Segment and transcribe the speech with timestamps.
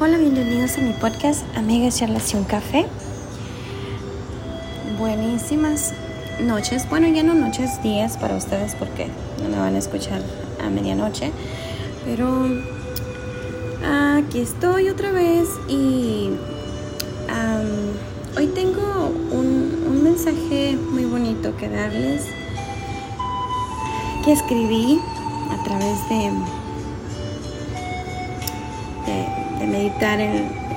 [0.00, 2.86] Hola, bienvenidos a mi podcast Amigas Charlas y un Café.
[4.96, 5.92] Buenísimas
[6.40, 9.08] noches, bueno, ya no noches, días para ustedes porque
[9.42, 10.22] no me van a escuchar
[10.64, 11.32] a medianoche,
[12.04, 12.46] pero
[14.18, 16.30] aquí estoy otra vez y
[18.36, 22.24] hoy tengo un, un mensaje muy bonito que darles
[24.24, 25.00] que escribí
[25.50, 26.30] a través de
[29.68, 30.68] meditar en,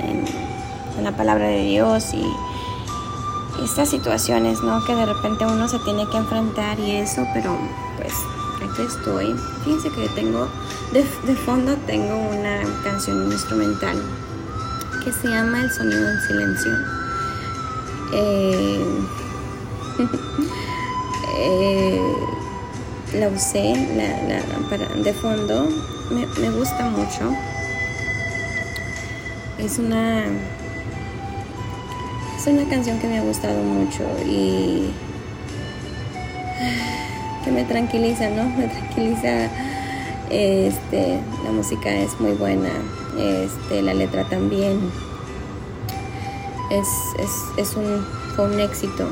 [1.02, 2.22] la palabra de Dios y
[3.64, 4.84] estas situaciones, ¿no?
[4.84, 7.56] Que de repente uno se tiene que enfrentar y eso, pero
[7.96, 8.12] pues
[8.58, 9.34] aquí estoy.
[9.64, 10.46] Fíjense que tengo,
[10.92, 11.02] de,
[11.34, 14.00] fondo tengo una canción instrumental
[15.02, 16.72] que se llama El sonido en silencio.
[18.12, 18.86] Eh,
[21.38, 22.16] eh,
[23.14, 23.74] la usé
[25.02, 25.68] de fondo,
[26.10, 27.32] me gusta mucho
[29.64, 30.24] es una
[32.36, 34.90] es una canción que me ha gustado mucho y
[37.44, 38.44] que me tranquiliza, ¿no?
[38.50, 39.48] Me tranquiliza
[40.30, 42.70] este la música es muy buena,
[43.16, 44.80] este la letra también.
[46.70, 46.88] Es,
[47.58, 49.06] es, un fue un éxito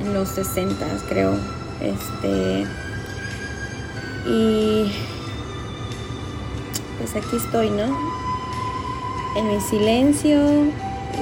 [0.00, 1.34] en, en los 60 creo.
[1.80, 2.66] Este
[4.26, 4.92] y
[6.98, 7.84] pues aquí estoy, ¿no?
[9.36, 10.38] En mi silencio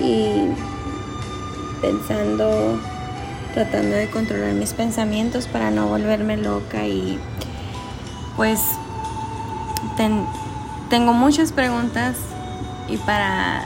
[0.03, 0.49] y
[1.81, 2.79] pensando,
[3.55, 7.19] tratando de controlar mis pensamientos para no volverme loca y
[8.37, 8.61] pues
[10.89, 12.17] tengo muchas preguntas
[12.89, 13.63] y para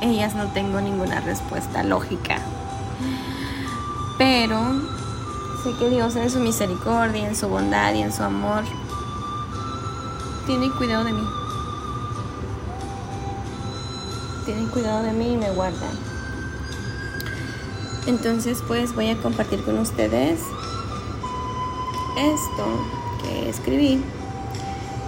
[0.00, 2.38] ellas no tengo ninguna respuesta lógica.
[4.18, 4.58] Pero
[5.62, 8.64] sé que Dios en su misericordia, en su bondad y en su amor
[10.46, 11.28] tienen cuidado de mí.
[14.44, 15.90] Tienen cuidado de mí y me guardan.
[18.06, 20.40] Entonces pues voy a compartir con ustedes
[22.16, 22.64] esto
[23.22, 24.00] que escribí,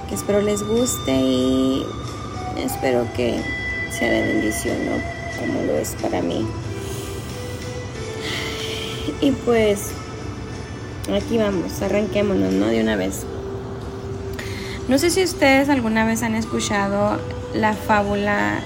[0.09, 1.87] que espero les guste y
[2.56, 3.41] espero que
[3.97, 4.93] sea de bendición, ¿no?
[5.38, 6.44] Como lo es para mí.
[9.20, 9.91] Y pues
[11.15, 12.66] aquí vamos, arranquémonos, ¿no?
[12.66, 13.25] De una vez.
[14.88, 17.21] No sé si ustedes alguna vez han escuchado
[17.54, 18.60] la fábula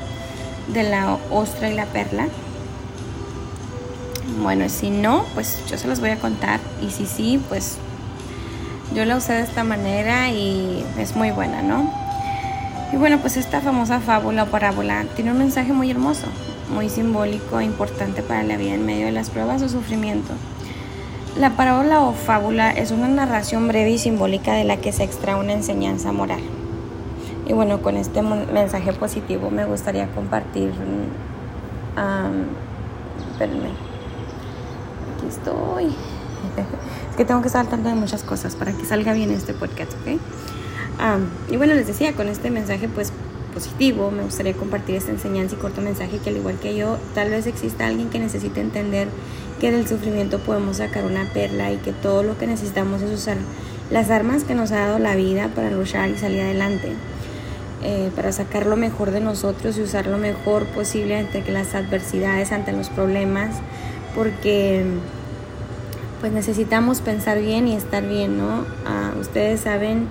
[0.72, 2.28] de la ostra y la perla.
[4.40, 6.60] Bueno, si no, pues yo se los voy a contar.
[6.80, 7.76] Y si sí, pues
[8.94, 11.92] yo la usé de esta manera y es muy buena, ¿no?
[12.92, 16.26] Y bueno, pues esta famosa fábula o parábola tiene un mensaje muy hermoso,
[16.72, 20.34] muy simbólico e importante para la vida en medio de las pruebas o sufrimiento.
[21.36, 25.34] La parábola o fábula es una narración breve y simbólica de la que se extrae
[25.34, 26.42] una enseñanza moral.
[27.46, 30.72] Y bueno, con este mensaje positivo me gustaría compartir.
[31.96, 32.44] Um,
[33.32, 33.70] espérenme.
[35.16, 35.86] Aquí estoy.
[37.10, 39.92] es que tengo que estar al de muchas cosas para que salga bien este podcast,
[39.94, 40.20] ¿ok?
[41.50, 43.12] y bueno, les decía, con este mensaje, pues
[43.52, 47.30] positivo, me gustaría compartir esta enseñanza y corto mensaje que al igual que yo, tal
[47.30, 49.08] vez exista alguien que necesite entender
[49.62, 53.36] que del sufrimiento podemos sacar una perla y que todo lo que necesitamos es usar
[53.92, 56.94] las armas que nos ha dado la vida para luchar y salir adelante,
[57.84, 62.50] eh, para sacar lo mejor de nosotros y usar lo mejor posible ante las adversidades,
[62.50, 63.54] ante los problemas,
[64.16, 64.84] porque
[66.18, 68.64] pues necesitamos pensar bien y estar bien, ¿no?
[68.84, 70.08] Ah, ustedes saben,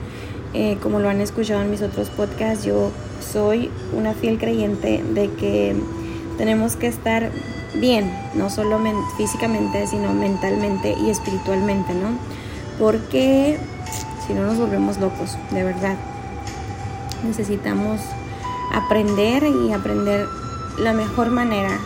[0.54, 5.30] eh, como lo han escuchado en mis otros podcasts, yo soy una fiel creyente de
[5.30, 5.76] que
[6.38, 7.32] tenemos que estar
[7.76, 8.80] bien, no solo
[9.18, 12.10] físicamente, sino mentalmente y espiritualmente, ¿no?
[12.80, 13.60] Porque
[14.26, 15.96] si no nos volvemos locos, de verdad.
[17.24, 18.02] Necesitamos
[18.74, 20.28] aprender y aprender
[20.80, 21.78] la mejor manera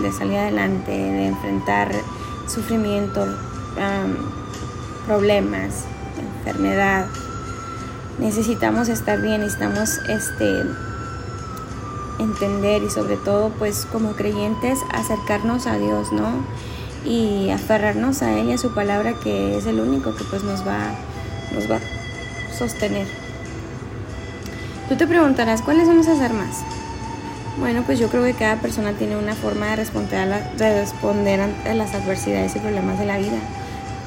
[0.00, 1.90] de, salir adelante, de enfrentar
[2.46, 3.26] sufrimiento,
[5.06, 5.84] problemas,
[6.38, 7.06] enfermedad.
[8.18, 10.62] Necesitamos estar bien, necesitamos este
[12.24, 16.30] entender y sobre todo pues como creyentes acercarnos a Dios, ¿no?
[17.04, 20.66] Y aferrarnos a Él y a su palabra que es el único que pues nos
[20.66, 20.94] va,
[21.54, 23.06] nos va a sostener.
[24.88, 26.62] Tú te preguntarás, ¿cuáles son esas armas?
[27.58, 31.40] Bueno, pues yo creo que cada persona tiene una forma de responder a, de responder
[31.40, 33.38] a las adversidades y problemas de la vida.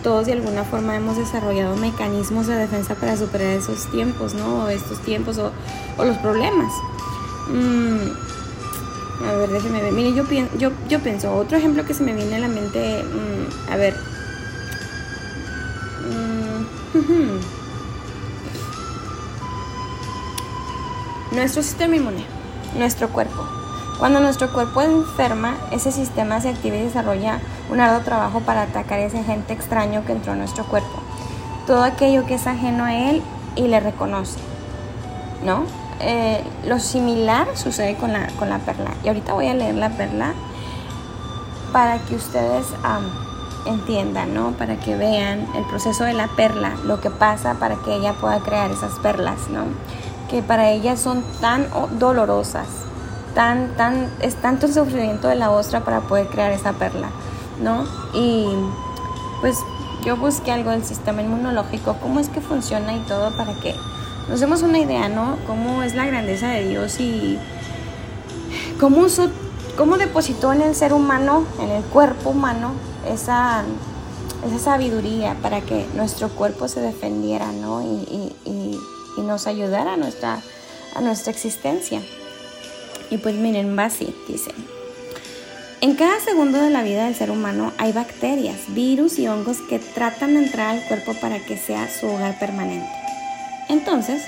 [0.03, 4.65] Todos de alguna forma hemos desarrollado mecanismos de defensa para superar esos tiempos, ¿no?
[4.65, 5.51] O estos tiempos o,
[5.97, 6.71] o los problemas.
[7.49, 9.94] Mm, a ver, déjeme ver.
[9.94, 10.23] Mire, yo,
[10.57, 13.95] yo, yo pienso, otro ejemplo que se me viene a la mente, mm, a ver.
[16.03, 17.39] Mm,
[21.35, 22.25] nuestro sistema inmune,
[22.77, 23.45] nuestro cuerpo.
[23.99, 27.39] Cuando nuestro cuerpo enferma, ese sistema se activa y desarrolla
[27.71, 31.01] un arduo trabajo para atacar a ese agente extraño que entró en nuestro cuerpo.
[31.65, 33.23] Todo aquello que es ajeno a él
[33.55, 34.38] y le reconoce.
[35.44, 35.63] ¿No?
[35.99, 38.91] Eh, lo similar sucede con la, con la perla.
[39.03, 40.33] Y ahorita voy a leer la perla
[41.71, 42.67] para que ustedes
[43.65, 44.51] entiendan, ¿no?
[44.51, 48.39] Para que vean el proceso de la perla, lo que pasa para que ella pueda
[48.39, 49.63] crear esas perlas, ¿no?
[50.29, 51.67] Que para ella son tan
[51.99, 52.67] dolorosas,
[53.35, 57.09] tan, tan, es tanto el sufrimiento de la ostra para poder crear esa perla,
[57.61, 57.85] ¿no?
[58.13, 58.47] Y
[59.41, 59.57] pues
[60.03, 63.75] yo busqué algo del sistema inmunológico, cómo es que funciona y todo para que
[64.29, 65.38] nos demos una idea, ¿no?
[65.47, 67.38] Cómo es la grandeza de Dios y
[68.79, 69.07] cómo,
[69.77, 72.74] cómo depositó en el ser humano, en el cuerpo humano,
[73.09, 73.63] esa,
[74.45, 77.81] esa sabiduría para que nuestro cuerpo se defendiera, ¿no?
[77.81, 78.79] Y, y,
[79.18, 80.41] y, nos ayudara a nuestra,
[80.95, 82.01] a nuestra existencia.
[83.09, 84.51] Y pues miren, va así, dice.
[85.81, 89.80] En cada segundo de la vida del ser humano hay bacterias, virus y hongos que
[89.80, 93.06] tratan de entrar al cuerpo para que sea su hogar permanente.
[93.69, 94.23] Entonces,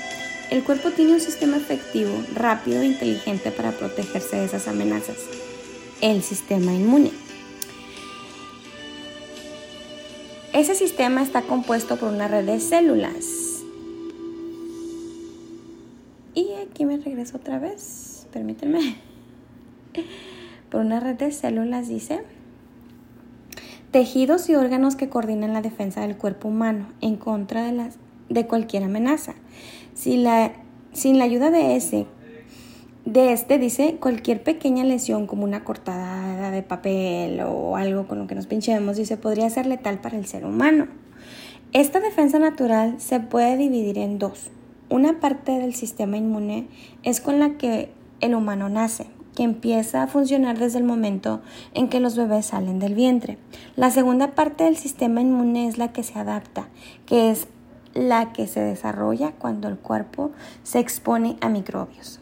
[0.50, 5.16] el cuerpo tiene un sistema efectivo, rápido e inteligente para protegerse de esas amenazas.
[6.00, 7.12] El sistema inmune.
[10.52, 13.62] Ese sistema está compuesto por una red de células.
[16.34, 18.26] Y aquí me regreso otra vez.
[18.32, 18.96] Permítanme.
[20.70, 22.22] Por una red de células dice
[23.90, 27.98] tejidos y órganos que coordinan la defensa del cuerpo humano en contra de, las,
[28.30, 29.34] de cualquier amenaza.
[29.92, 30.52] Si la,
[30.92, 32.06] sin la ayuda de ese
[33.04, 38.26] de este dice cualquier pequeña lesión como una cortada de papel o algo con lo
[38.26, 40.86] que nos pinchemos, dice, podría ser letal para el ser humano.
[41.72, 44.50] Esta defensa natural se puede dividir en dos.
[44.88, 46.66] Una parte del sistema inmune
[47.02, 47.90] es con la que
[48.20, 51.40] el humano nace, que empieza a funcionar desde el momento
[51.74, 53.38] en que los bebés salen del vientre.
[53.76, 56.68] La segunda parte del sistema inmune es la que se adapta,
[57.06, 57.46] que es
[57.94, 60.32] la que se desarrolla cuando el cuerpo
[60.62, 62.20] se expone a microbios.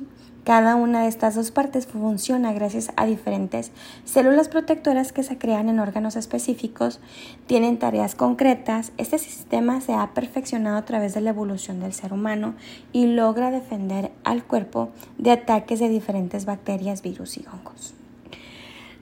[0.48, 3.70] Cada una de estas dos partes funciona gracias a diferentes
[4.06, 7.00] células protectoras que se crean en órganos específicos,
[7.46, 8.92] tienen tareas concretas.
[8.96, 12.54] Este sistema se ha perfeccionado a través de la evolución del ser humano
[12.94, 14.88] y logra defender al cuerpo
[15.18, 17.92] de ataques de diferentes bacterias, virus y hongos.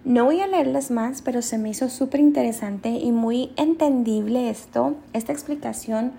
[0.04, 4.94] No voy a leerles más, pero se me hizo súper interesante y muy entendible esto,
[5.12, 6.12] esta explicación,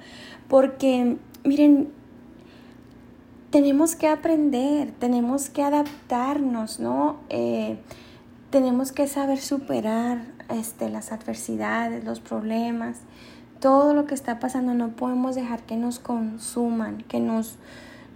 [0.47, 1.89] porque miren,
[3.49, 7.17] tenemos que aprender, tenemos que adaptarnos, ¿no?
[7.29, 7.77] Eh,
[8.49, 12.97] tenemos que saber superar este, las adversidades, los problemas,
[13.59, 14.73] todo lo que está pasando.
[14.73, 17.55] No podemos dejar que nos consuman, que nos,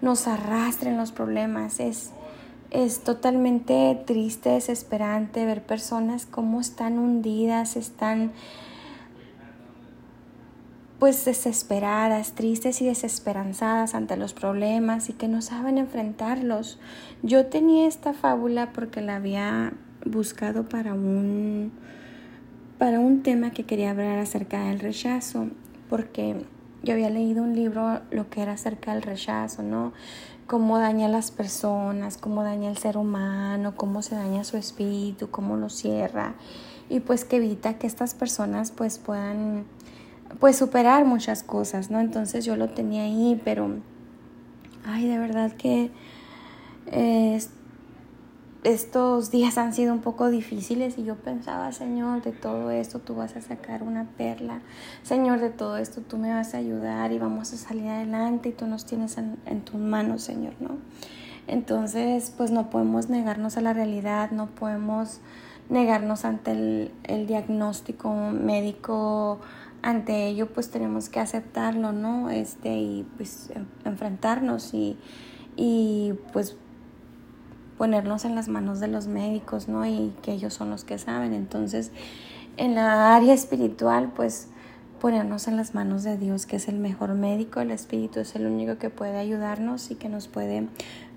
[0.01, 1.80] nos arrastren los problemas.
[1.80, 2.12] Es,
[2.69, 8.31] es totalmente triste, desesperante ver personas cómo están hundidas, están
[11.01, 16.77] pues desesperadas, tristes y desesperanzadas ante los problemas y que no saben enfrentarlos.
[17.24, 19.74] Yo tenía esta fábula porque la había
[20.05, 21.72] buscado para un
[22.77, 25.48] para un tema que quería hablar acerca del rechazo,
[25.89, 26.46] porque
[26.84, 29.93] yo había leído un libro lo que era acerca del rechazo, ¿no?
[30.46, 35.31] Cómo daña a las personas, cómo daña al ser humano, cómo se daña su espíritu,
[35.31, 36.36] cómo lo cierra
[36.91, 39.63] y pues que evita que estas personas pues puedan
[40.40, 42.00] pues superar muchas cosas, ¿no?
[42.00, 43.70] Entonces yo lo tenía ahí, pero,
[44.86, 45.92] ay, de verdad que
[48.64, 53.16] estos días han sido un poco difíciles y yo pensaba, Señor, de todo esto tú
[53.16, 54.62] vas a sacar una perla,
[55.02, 58.52] Señor, de todo esto tú me vas a ayudar y vamos a salir adelante y
[58.52, 60.78] tú nos tienes en, tus manos, Señor, ¿no?
[61.48, 65.22] Entonces, pues no podemos negarnos a la realidad, no podemos
[65.70, 69.40] negarnos ante el, el diagnóstico médico
[69.82, 72.30] ante ello pues tenemos que aceptarlo, ¿no?
[72.30, 73.52] Este, y pues
[73.84, 74.98] enfrentarnos y,
[75.56, 76.58] y pues
[77.78, 79.86] ponernos en las manos de los médicos, ¿no?
[79.86, 81.34] Y que ellos son los que saben.
[81.34, 81.92] Entonces,
[82.58, 84.50] en la área espiritual, pues
[85.00, 88.46] ponernos en las manos de Dios, que es el mejor médico, el Espíritu es el
[88.46, 90.68] único que puede ayudarnos y que nos puede,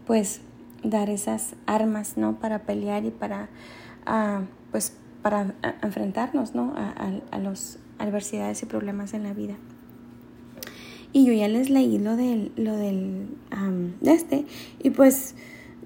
[0.06, 0.40] pues,
[0.82, 2.36] dar esas armas, ¿no?
[2.36, 3.50] Para pelear y para,
[4.06, 6.72] uh, pues, para enfrentarnos, ¿no?
[6.76, 9.56] A, a, a los adversidades y problemas en la vida.
[11.12, 13.28] Y yo ya les leí lo del, lo del
[14.00, 14.46] de este,
[14.82, 15.36] y pues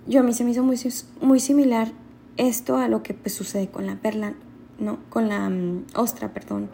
[0.07, 0.79] yo a mí se me hizo muy,
[1.21, 1.93] muy similar
[2.39, 4.35] esto a lo que pues, sucede con la perla,
[4.79, 4.99] ¿no?
[5.11, 5.53] Con la
[5.95, 6.71] ostra, perdón.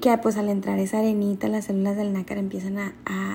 [0.00, 2.94] que pues al entrar esa arenita las células del nácar empiezan a,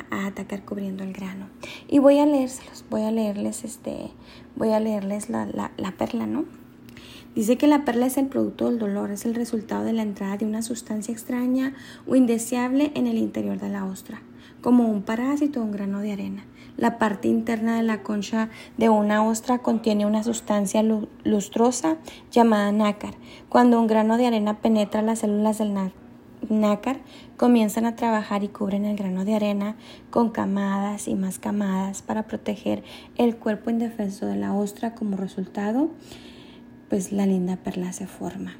[0.10, 1.48] atacar cubriendo el grano.
[1.88, 4.10] Y voy a leérselos, voy a leerles este,
[4.56, 5.46] voy a leerles la,
[5.78, 6.46] la perla, ¿no?
[7.38, 10.38] Dice que la perla es el producto del dolor, es el resultado de la entrada
[10.38, 11.76] de una sustancia extraña
[12.08, 14.24] o indeseable en el interior de la ostra,
[14.60, 16.46] como un parásito o un grano de arena.
[16.78, 20.84] La parte interna de la concha de una ostra contiene una sustancia
[21.24, 21.98] lustrosa
[22.32, 23.14] llamada nácar.
[23.50, 25.76] Cuando un grano de arena penetra las células del
[26.50, 27.02] nácar,
[27.38, 29.76] comienzan a trabajar y cubren el grano de arena
[30.10, 32.84] con camadas y más camadas para proteger
[33.16, 34.96] el cuerpo indefenso de la ostra.
[34.96, 35.92] Como resultado,
[36.90, 38.56] pues la linda perla se forma.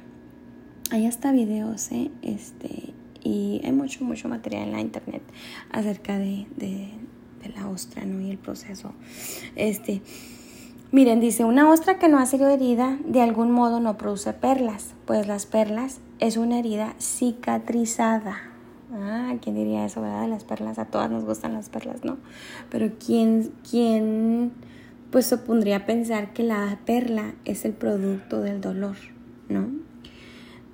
[0.90, 2.10] Hay hasta videos, ¿eh?
[2.22, 5.22] Este, y hay mucho, mucho material en la internet
[5.70, 6.90] acerca de, de
[7.54, 8.20] la ostra, ¿no?
[8.20, 8.92] Y el proceso.
[9.56, 10.02] Este,
[10.90, 14.94] miren, dice, una ostra que no ha sido herida de algún modo no produce perlas,
[15.06, 18.42] pues las perlas es una herida cicatrizada.
[18.92, 20.28] Ah, ¿quién diría eso, verdad?
[20.28, 22.16] Las perlas, a todas nos gustan las perlas, ¿no?
[22.70, 24.52] Pero ¿quién, quién,
[25.10, 28.96] pues se pondría a pensar que la perla es el producto del dolor,
[29.48, 29.68] ¿no?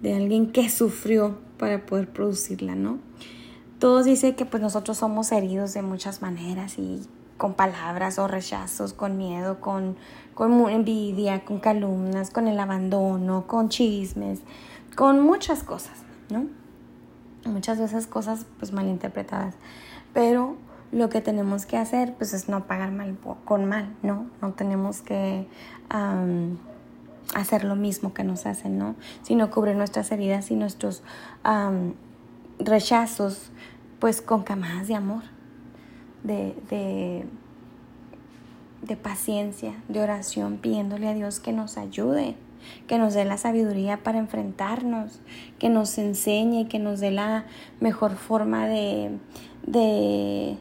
[0.02, 2.98] De alguien que sufrió para poder producirla, ¿no?
[3.84, 7.02] todos dicen que pues nosotros somos heridos de muchas maneras y
[7.36, 9.96] con palabras o rechazos, con miedo, con,
[10.32, 14.40] con envidia, con calumnias, con el abandono, con chismes,
[14.96, 15.98] con muchas cosas,
[16.30, 16.46] ¿no?
[17.44, 19.56] Muchas veces cosas pues malinterpretadas.
[20.14, 20.56] Pero
[20.94, 24.26] lo que tenemos que hacer pues es no pagar mal con mal, ¿no?
[24.40, 25.46] No tenemos que
[27.34, 28.94] hacer lo mismo que nos hacen, ¿no?
[29.22, 31.02] Sino cubrir nuestras heridas y nuestros
[32.58, 33.50] rechazos
[33.98, 35.24] pues con camadas de amor,
[36.22, 37.26] de, de,
[38.82, 42.36] de paciencia, de oración, pidiéndole a Dios que nos ayude,
[42.86, 45.20] que nos dé la sabiduría para enfrentarnos,
[45.58, 47.46] que nos enseñe, que nos dé la
[47.80, 49.18] mejor forma de,
[49.66, 50.56] de,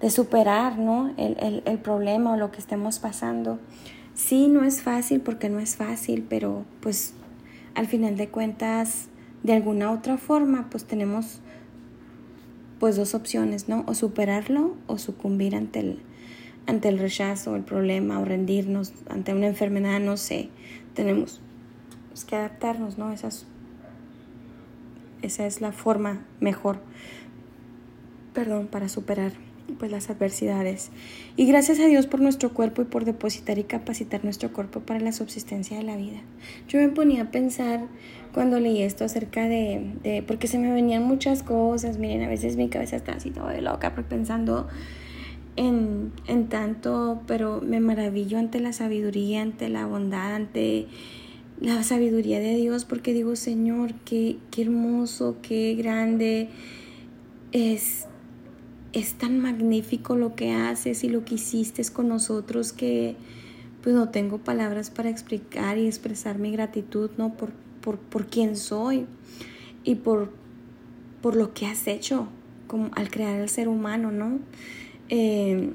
[0.00, 1.12] de superar ¿no?
[1.16, 3.58] el, el, el, problema o lo que estemos pasando.
[4.14, 7.14] Sí, no es fácil porque no es fácil, pero pues
[7.74, 9.08] al final de cuentas,
[9.42, 11.40] de alguna otra forma, pues tenemos
[12.78, 13.84] pues dos opciones, ¿no?
[13.86, 15.98] O superarlo o sucumbir ante el,
[16.66, 20.48] ante el rechazo, el problema, o rendirnos ante una enfermedad, no sé.
[20.94, 21.40] Tenemos
[22.26, 23.12] que adaptarnos, ¿no?
[23.12, 23.46] Esas,
[25.22, 26.80] esa es la forma mejor,
[28.34, 29.32] perdón, para superar
[29.78, 30.90] pues las adversidades.
[31.36, 35.00] Y gracias a Dios por nuestro cuerpo y por depositar y capacitar nuestro cuerpo para
[35.00, 36.20] la subsistencia de la vida.
[36.68, 37.86] Yo me ponía a pensar
[38.32, 42.56] cuando leí esto acerca de, de porque se me venían muchas cosas, miren, a veces
[42.56, 44.68] mi cabeza está así todo de loca pensando
[45.56, 50.86] en, en tanto, pero me maravillo ante la sabiduría, ante la bondad, ante
[51.60, 56.48] la sabiduría de Dios, porque digo, Señor, qué, qué hermoso, qué grande
[57.52, 58.06] es
[58.92, 63.16] es tan magnífico lo que haces y lo que hiciste con nosotros que
[63.82, 67.34] pues no tengo palabras para explicar y expresar mi gratitud ¿no?
[67.34, 69.06] por, por, por quién soy
[69.84, 70.32] y por,
[71.22, 72.28] por lo que has hecho
[72.66, 74.38] como al crear el ser humano, ¿no?
[75.08, 75.72] Eh,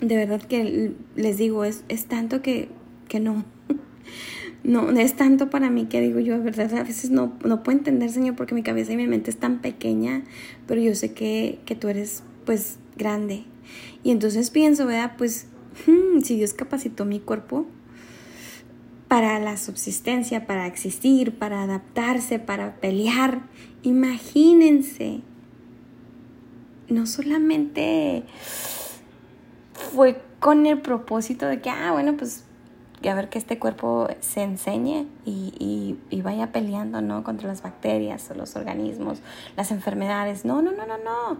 [0.00, 2.68] de verdad que les digo, es, es tanto que,
[3.08, 3.44] que no,
[4.64, 7.78] no, es tanto para mí que digo yo, de verdad, a veces no, no puedo
[7.78, 10.24] entender, Señor, porque mi cabeza y mi mente es tan pequeña,
[10.66, 13.44] pero yo sé que, que tú eres, pues, grande.
[14.02, 15.12] Y entonces pienso, ¿verdad?
[15.16, 15.46] Pues,
[15.86, 17.66] hmm, si Dios capacitó mi cuerpo
[19.06, 23.42] para la subsistencia, para existir, para adaptarse, para pelear,
[23.82, 25.20] imagínense,
[26.88, 28.24] no solamente
[29.72, 32.44] fue con el propósito de que, ah, bueno, pues
[33.06, 37.22] a ver que este cuerpo se enseñe y, y, vaya peleando ¿no?
[37.22, 39.20] contra las bacterias o los organismos,
[39.56, 40.44] las enfermedades.
[40.44, 41.38] No, no, no, no, no.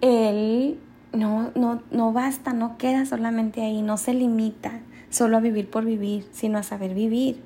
[0.00, 0.80] Él
[1.12, 5.84] no, no, no basta, no queda solamente ahí, no se limita solo a vivir por
[5.84, 7.40] vivir, sino a saber vivir.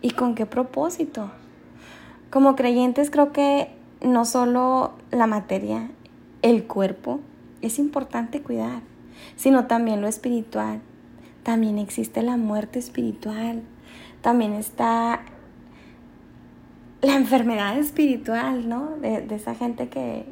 [0.00, 1.30] ¿Y con qué propósito?
[2.30, 3.70] Como creyentes creo que
[4.00, 5.90] no solo la materia,
[6.40, 7.20] el cuerpo,
[7.60, 8.80] es importante cuidar,
[9.36, 10.80] sino también lo espiritual,
[11.42, 13.62] también existe la muerte espiritual,
[14.20, 15.22] también está
[17.00, 18.96] la enfermedad espiritual, ¿no?
[18.98, 20.24] De, esa gente que,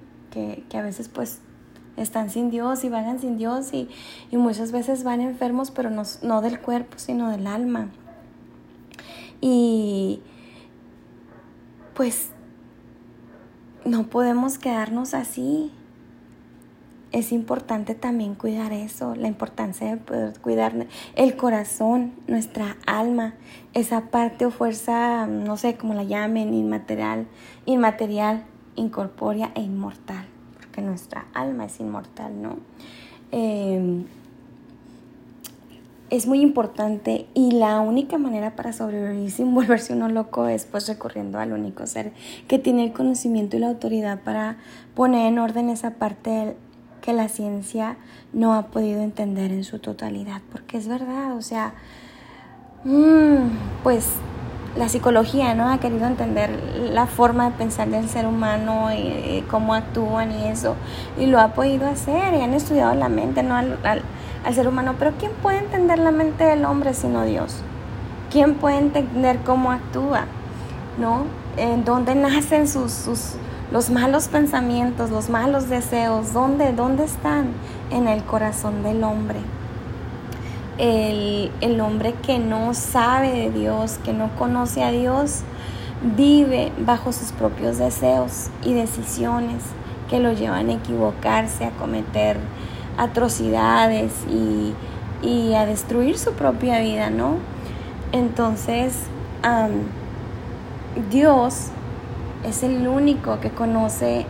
[0.73, 1.41] a veces pues
[1.97, 3.89] están sin Dios y vagan sin Dios y,
[4.31, 7.89] muchas veces van enfermos, pero no, no del cuerpo, sino del alma.
[9.41, 10.21] Y
[11.95, 12.31] pues
[13.85, 15.73] no podemos quedarnos así.
[17.13, 20.87] Es importante también cuidar eso, la importancia de poder cuidar
[21.17, 23.35] el corazón, nuestra alma,
[23.75, 27.27] esa parte o fuerza, no sé cómo la llamen, inmaterial,
[27.67, 28.45] inmaterial,
[28.77, 30.25] incorpórea e inmortal,
[30.55, 32.59] porque nuestra alma es inmortal, ¿no?
[33.33, 34.05] Em,
[36.11, 40.89] es muy importante y la única manera para sobrevivir sin volverse uno loco es pues
[40.89, 42.13] recurriendo al único ser
[42.49, 44.59] que tiene el conocimiento y la autoridad para
[44.95, 46.57] poner en orden esa parte
[47.01, 47.97] que la ciencia
[48.33, 51.73] no ha podido entender en su totalidad, porque es verdad, o sea,
[52.85, 54.09] mm, pues
[54.77, 56.51] la psicología no ha querido entender
[56.93, 60.77] la forma de pensar del ser humano y, cómo actúan y eso,
[61.19, 63.57] y lo ha podido hacer, y han estudiado la mente, ¿no?
[63.57, 63.79] Al,
[64.45, 67.63] al ser humano, pero ¿quién puede entender la mente del hombre sino Dios?
[68.31, 70.27] ¿Quién puede entender cómo actúa?
[70.99, 71.25] ¿No?
[71.57, 73.35] En dónde nacen sus, sus,
[73.71, 77.49] los malos pensamientos, los malos deseos, ¿dónde, dónde están?
[77.91, 79.39] En el corazón del hombre.
[80.79, 85.43] El, el hombre que no sabe de Dios, que no conoce a Dios,
[86.17, 89.63] vive bajo sus propios deseos y decisiones
[90.09, 92.39] que lo llevan a equivocarse, a cometer
[92.97, 94.75] atrocidades y,
[95.55, 97.37] a destruir su propia vida, ¿no?
[98.13, 98.95] Entonces,
[101.11, 101.71] Dios
[102.45, 104.27] es el único que conoce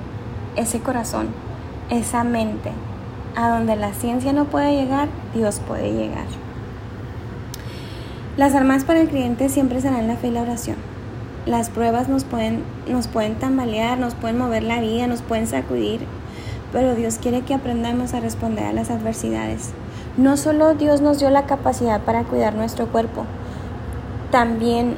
[0.57, 1.29] ese corazón,
[1.91, 2.71] esa mente.
[3.37, 6.27] A donde la ciencia no puede llegar, Dios puede llegar.
[8.37, 10.77] Las armas para el cliente siempre serán la fe y la oración.
[11.47, 16.01] Las pruebas nos pueden, nos pueden tambalear, nos pueden mover la vida, nos pueden sacudir,
[16.73, 19.71] pero Dios quiere que aprendamos a responder a las adversidades.
[20.17, 23.25] No solo Dios nos dio la capacidad para cuidar nuestro cuerpo,
[24.31, 24.97] también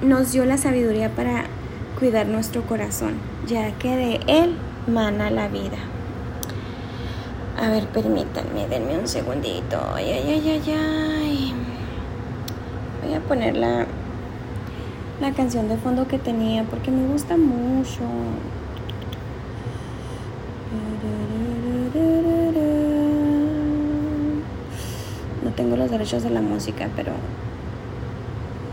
[0.00, 1.44] nos dio la sabiduría para
[2.04, 3.14] cuidar nuestro corazón,
[3.46, 4.54] ya que de Él
[4.86, 5.78] mana la vida.
[7.58, 9.80] A ver, permítanme, denme un segundito.
[9.94, 11.54] Ay, ay, ay, ay.
[13.02, 13.86] Voy a poner la,
[15.18, 18.02] la canción de fondo que tenía porque me gusta mucho.
[25.42, 27.12] No tengo los derechos de la música, pero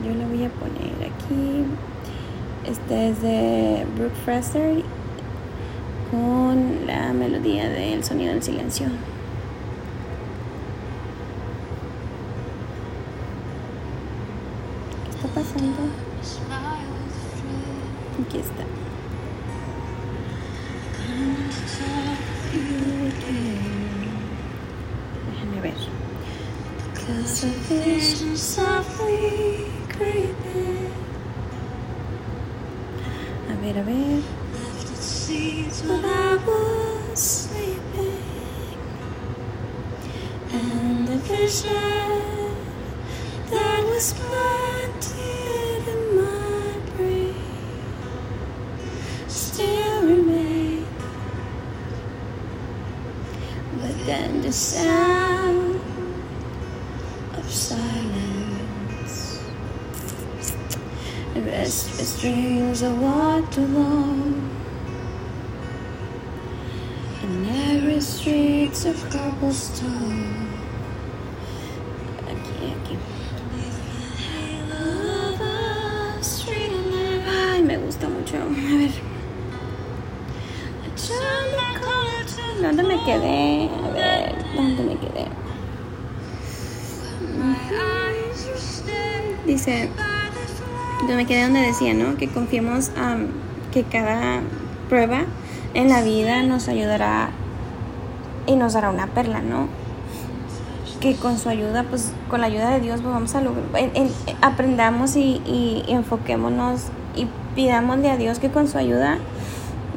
[0.05, 1.63] yo la voy a poner aquí.
[2.65, 4.83] Este es de Brooke Fraser
[6.11, 8.87] con la melodía del sonido del silencio.
[15.05, 15.77] ¿Qué está pasando?
[18.27, 18.63] Aquí está.
[25.31, 25.73] Déjame ver.
[33.61, 34.23] Ver, a.
[40.51, 42.55] And the vision
[43.51, 47.35] that was planted in my brain
[49.27, 49.91] still.
[53.79, 55.10] But then the sound
[61.71, 64.49] restless dreams I walked alone.
[67.23, 70.49] In every streets of cobblestone.
[72.27, 72.97] Aquí, aquí.
[77.25, 78.35] Ay, me gusta mucho.
[78.35, 78.91] A ver.
[82.61, 83.69] ¿Dónde me quedé?
[83.69, 85.25] A ver, ¿dónde me quedé?
[89.45, 89.89] Dice,
[91.07, 92.15] me quedé donde decía, ¿no?
[92.15, 92.91] Que confiemos
[93.71, 94.41] que cada
[94.89, 95.23] prueba
[95.73, 97.29] en la vida nos ayudará
[98.45, 99.67] y nos dará una perla, ¿no?
[100.99, 103.65] Que con su ayuda, pues con la ayuda de Dios, pues vamos a lograr,
[104.41, 109.17] aprendamos y, y, enfoquémonos y pidámosle a Dios que con su ayuda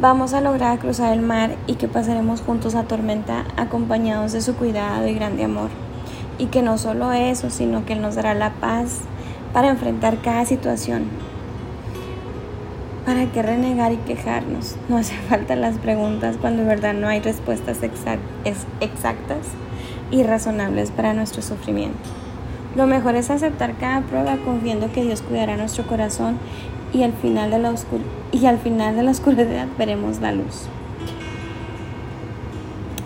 [0.01, 4.55] vamos a lograr cruzar el mar y que pasaremos juntos a tormenta acompañados de su
[4.57, 5.71] cuidado y grande amor.
[6.39, 9.01] Y que no solo eso, sino que Él nos dará la paz
[9.55, 11.09] para enfrentar cada situación
[13.05, 14.77] ¿Para qué renegar y quejarnos?
[14.89, 19.47] No hace falta las preguntas cuando en verdad no hay respuestas exactas
[20.11, 21.99] y razonables para nuestro sufrimiento.
[22.77, 26.39] Lo mejor es aceptar cada prueba confiando que Dios cuidará nuestro corazón
[26.95, 27.75] y al final de la,
[28.33, 30.67] y al final de la oscuridad veremos la luz.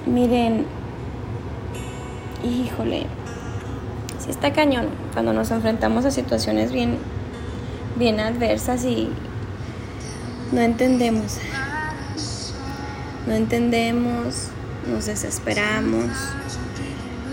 [0.07, 0.65] Miren,
[2.45, 3.07] híjole,
[4.29, 6.99] si está cañón cuando nos enfrentamos a situaciones bien,
[7.97, 9.09] bien adversas y,
[10.53, 11.39] no entendemos.
[13.27, 14.49] No entendemos,
[14.91, 16.11] nos desesperamos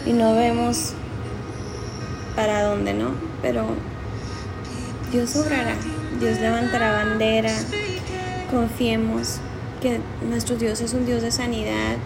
[0.05, 0.93] y no vemos
[2.37, 3.11] para dónde, ¿no?
[3.41, 3.65] Pero
[5.11, 5.75] Dios obrará,
[6.17, 7.51] Dios levantará bandera,
[8.49, 9.39] confiemos
[9.81, 11.97] que nuestro Dios es un Dios de sanidad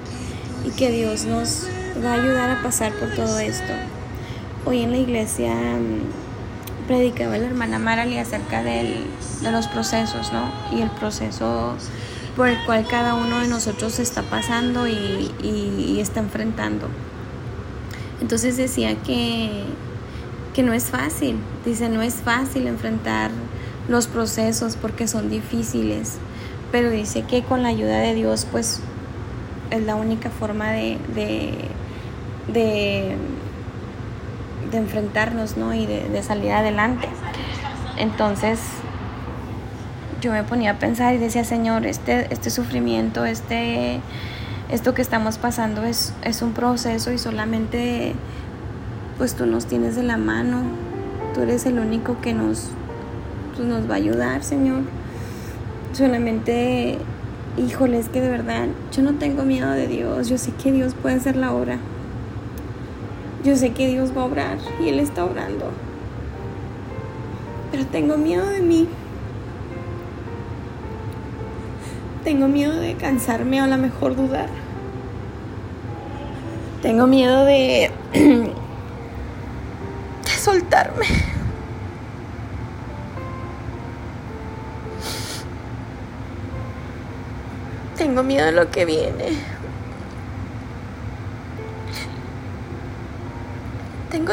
[0.66, 1.68] y que Dios nos
[2.04, 3.74] va a ayudar a pasar por todo esto.
[4.66, 9.06] Hoy en la iglesia mm, predicaba la hermana Marali acerca de
[9.44, 10.52] los procesos, ¿no?
[10.76, 11.76] Y el proceso
[12.36, 16.88] por el cual cada uno de nosotros está pasando y, y está enfrentando.
[18.22, 19.64] Entonces decía que,
[20.54, 23.32] que no es fácil, dice, no es fácil enfrentar
[23.88, 26.18] los procesos porque son difíciles,
[26.72, 28.82] pero dice que con la ayuda de Dios pues
[29.72, 30.98] es la única forma de,
[32.54, 33.16] de,
[34.78, 35.74] enfrentarnos ¿no?
[35.74, 37.08] y de, salir adelante.
[37.98, 38.60] Entonces
[40.22, 44.02] yo me ponía a pensar y decía, Señor, este, este sufrimiento, este,
[44.70, 48.16] esto que estamos pasando es, es un proceso y solamente
[49.18, 50.64] pues tú nos tienes de la mano,
[51.34, 52.70] tú eres el único que nos,
[53.56, 54.84] pues, nos va a ayudar, Señor.
[55.92, 56.98] Solamente
[57.58, 60.96] híjole, es que de verdad, yo no tengo miedo de Dios, yo sé que Dios
[60.96, 61.78] puede hacer la obra.
[63.44, 65.72] Yo sé que Dios va a obrar y Él está obrando.
[67.72, 68.88] Pero tengo miedo de mí.
[72.24, 74.50] Tengo miedo de cansarme o a lo mejor dudar.
[76.82, 78.54] Tengo miedo de, de
[80.38, 81.06] soltarme.
[87.98, 89.59] Tengo miedo de lo que viene.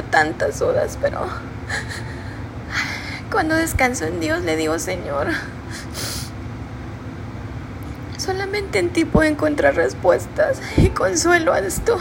[0.03, 1.27] Tantas dudas, pero
[3.31, 5.29] cuando descanso en Dios le digo, Señor,
[8.19, 11.99] solamente en ti puedo encontrar respuestas y consuelo a esto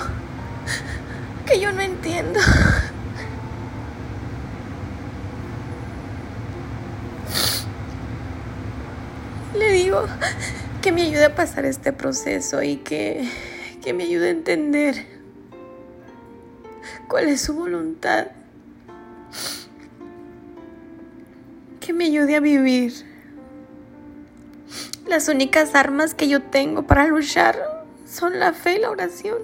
[1.46, 2.40] que yo no entiendo.
[9.58, 10.06] Le digo,
[10.82, 13.28] que me ayude a pasar este proceso y que,
[13.84, 15.15] que me ayude a entender
[17.16, 18.28] cuál es su voluntad.
[21.80, 22.92] Que me ayude a vivir.
[25.08, 29.38] Las únicas armas que yo tengo para luchar son la fe y la oración.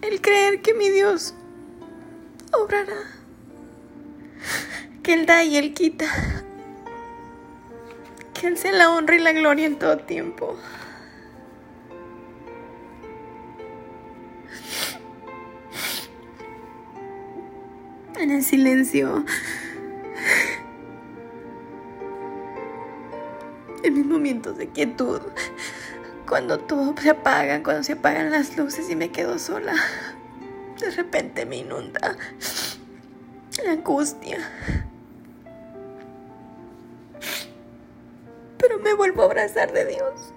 [0.00, 1.34] El creer que mi Dios
[2.52, 3.02] obrará.
[5.02, 6.06] Que Él da y Él quita.
[8.32, 10.56] Que Él sea la honra y la gloria en todo tiempo.
[18.24, 19.22] En el silencio.
[23.82, 25.20] En mis momentos de quietud.
[26.26, 29.74] Cuando todo se apaga, cuando se apagan las luces y me quedo sola.
[30.80, 32.16] De repente me inunda
[33.62, 34.38] la angustia.
[38.56, 40.32] pero me vuelvo a abrazar de Dios.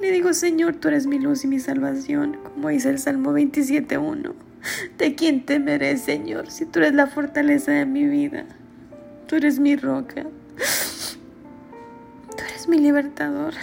[0.00, 4.45] Le digo, Señor, tú eres mi luz y mi salvación, como dice el Salmo 27.1.
[4.98, 8.46] ¿De quién temeré, Señor, si tú eres la fortaleza de mi vida?
[9.26, 10.24] Tú eres mi roca.
[12.36, 13.54] Tú eres mi libertador.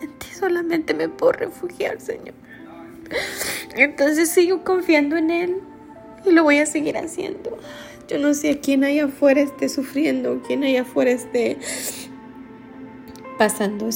[0.00, 2.34] En ti solamente me puedo refugiar, Señor.
[3.74, 5.56] Entonces sigo confiando en Él
[6.24, 7.58] y lo voy a seguir haciendo.
[8.08, 11.58] Yo no sé a quién allá afuera esté sufriendo, quién allá afuera esté
[13.38, 13.88] pasando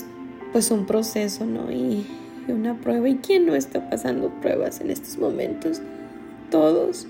[0.53, 1.71] pues un proceso, ¿no?
[1.71, 2.07] Y,
[2.53, 3.09] una prueba.
[3.09, 5.81] ¿Y quién no está pasando pruebas en estos momentos?
[6.51, 7.07] Todos.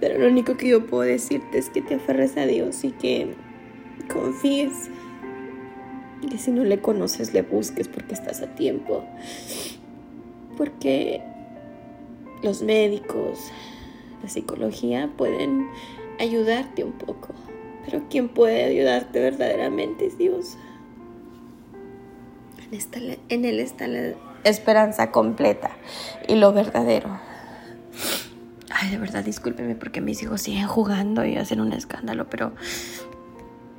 [0.00, 3.34] Pero lo único que yo puedo decirte es que te aferres a Dios y que
[4.12, 4.90] confíes.
[6.22, 9.04] Y si no le conoces, le busques porque estás a tiempo.
[10.56, 11.22] Porque
[12.42, 13.50] los médicos,
[14.22, 15.68] la psicología pueden
[16.18, 17.28] ayudarte un poco.
[17.84, 20.56] Pero quien puede ayudarte verdaderamente es Dios
[23.28, 25.70] en Él está la esperanza completa
[26.26, 27.20] y lo verdadero.
[28.70, 32.52] Ay, de verdad, discúlpeme porque mis hijos siguen jugando y hacen un escándalo, pero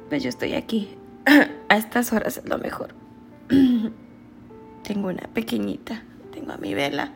[0.10, 0.96] pues yo estoy aquí.
[1.70, 2.94] A estas horas es lo mejor.
[4.84, 6.04] Tengo una pequeñita,
[6.34, 7.14] tengo a mi vela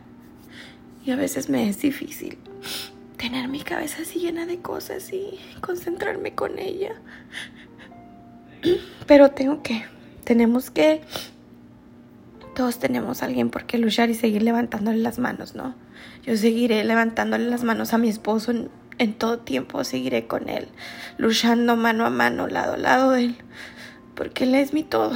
[1.06, 2.38] y a veces me es difícil
[3.18, 6.96] tener mi cabeza así llena de cosas y concentrarme con ella.
[9.06, 9.84] Pero tengo que,
[10.24, 11.02] tenemos que
[12.58, 15.76] todos tenemos alguien por qué luchar y seguir levantándole las manos, ¿no?
[16.24, 18.52] Yo seguiré levantándole las manos a mi esposo
[18.98, 20.68] en, todo tiempo, seguiré con él,
[21.20, 23.38] luchando mano a mano, lado a lado de él,
[24.16, 25.16] porque él es mi todo.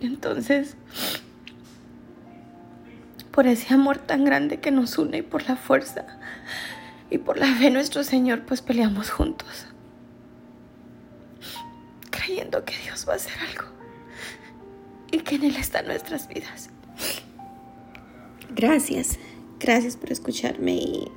[0.00, 0.78] Entonces,
[3.30, 6.06] por ese amor tan grande que nos une y por la fuerza
[7.10, 9.66] y por la fe nuestro Señor, pues peleamos juntos,
[12.08, 13.73] creyendo que Dios va a hacer algo
[15.10, 16.70] y que en Él están nuestras vidas.
[18.54, 19.18] Gracias,
[19.58, 21.08] gracias por escucharme y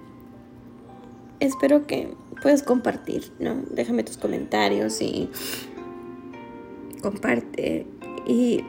[1.39, 3.63] espero que puedas compartir, ¿no?
[3.71, 5.29] Déjame tus comentarios y
[7.01, 7.85] comparte
[8.25, 8.63] y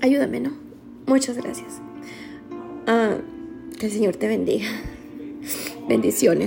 [0.00, 0.52] ayúdame, ¿no?
[1.06, 1.80] Muchas gracias.
[2.86, 3.16] Ah,
[3.78, 4.68] que el Señor te bendiga.
[5.88, 6.46] Bendiciones.